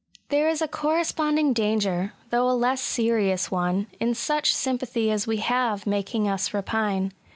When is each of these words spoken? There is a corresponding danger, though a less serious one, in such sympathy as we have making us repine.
There 0.29 0.49
is 0.49 0.63
a 0.63 0.67
corresponding 0.67 1.53
danger, 1.53 2.13
though 2.31 2.49
a 2.49 2.57
less 2.57 2.81
serious 2.81 3.51
one, 3.51 3.85
in 3.99 4.15
such 4.15 4.51
sympathy 4.55 5.11
as 5.11 5.27
we 5.27 5.37
have 5.37 5.85
making 5.85 6.27
us 6.27 6.55
repine. 6.55 7.11